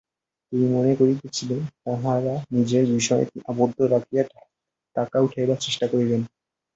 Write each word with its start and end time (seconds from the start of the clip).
তিনি 0.53 0.65
মনে 0.75 0.91
করিতেছিলেন, 0.95 1.61
তাঁহার 1.83 2.23
নিজের 2.55 2.83
বিষয় 2.93 3.23
আবদ্ধ 3.47 3.77
রাখিয়া 3.93 4.23
টাকা 4.95 5.17
উঠাইবার 5.19 5.57
চেষ্টা 5.65 5.85
করিবেন। 5.87 6.21